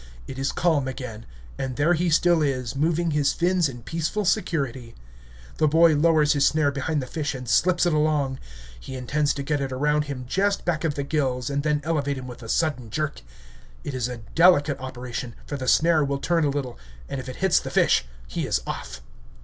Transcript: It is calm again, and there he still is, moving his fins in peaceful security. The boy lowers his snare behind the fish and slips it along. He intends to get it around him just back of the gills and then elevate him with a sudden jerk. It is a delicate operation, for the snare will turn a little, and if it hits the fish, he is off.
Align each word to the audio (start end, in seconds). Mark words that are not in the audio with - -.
It 0.25 0.39
is 0.39 0.51
calm 0.51 0.87
again, 0.87 1.27
and 1.59 1.75
there 1.75 1.93
he 1.93 2.09
still 2.09 2.41
is, 2.41 2.75
moving 2.75 3.11
his 3.11 3.33
fins 3.33 3.69
in 3.69 3.83
peaceful 3.83 4.25
security. 4.25 4.95
The 5.57 5.67
boy 5.67 5.93
lowers 5.95 6.33
his 6.33 6.43
snare 6.43 6.71
behind 6.71 7.03
the 7.03 7.05
fish 7.05 7.35
and 7.35 7.47
slips 7.47 7.85
it 7.85 7.93
along. 7.93 8.39
He 8.79 8.95
intends 8.95 9.31
to 9.35 9.43
get 9.43 9.61
it 9.61 9.71
around 9.71 10.05
him 10.05 10.25
just 10.27 10.65
back 10.65 10.83
of 10.83 10.95
the 10.95 11.03
gills 11.03 11.51
and 11.51 11.61
then 11.61 11.81
elevate 11.83 12.17
him 12.17 12.25
with 12.25 12.41
a 12.41 12.49
sudden 12.49 12.89
jerk. 12.89 13.21
It 13.83 13.93
is 13.93 14.07
a 14.07 14.17
delicate 14.33 14.79
operation, 14.79 15.35
for 15.45 15.55
the 15.55 15.67
snare 15.67 16.03
will 16.03 16.17
turn 16.17 16.45
a 16.45 16.49
little, 16.49 16.79
and 17.07 17.19
if 17.19 17.29
it 17.29 17.35
hits 17.35 17.59
the 17.59 17.69
fish, 17.69 18.03
he 18.27 18.47
is 18.47 18.59
off. 18.65 19.03